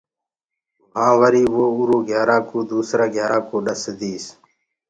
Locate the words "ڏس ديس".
3.65-4.25